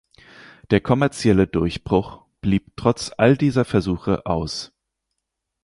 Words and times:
Der 0.71 0.81
kommerzielle 0.81 1.45
Durchbruch 1.45 2.23
blieb 2.41 2.71
trotz 2.75 3.11
all 3.19 3.37
dieser 3.37 3.65
Versuche 3.65 4.25
aus. 4.25 4.73